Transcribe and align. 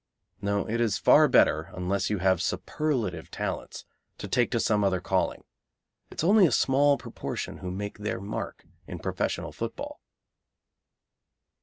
No, 0.41 0.67
it 0.67 0.81
is 0.81 0.97
far 0.97 1.27
better, 1.27 1.69
unless 1.75 2.09
you 2.09 2.17
have 2.17 2.41
superlative 2.41 3.29
talents, 3.29 3.85
to 4.17 4.27
take 4.27 4.49
to 4.49 4.59
some 4.59 4.83
other 4.83 4.99
calling. 4.99 5.43
It 6.09 6.21
is 6.21 6.23
only 6.23 6.47
a 6.47 6.51
small 6.51 6.97
proportion 6.97 7.57
who 7.57 7.69
make 7.69 7.99
their 7.99 8.19
mark 8.19 8.65
in 8.87 8.97
professional 8.97 9.51
football. 9.51 10.01